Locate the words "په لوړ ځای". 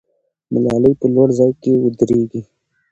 0.99-1.51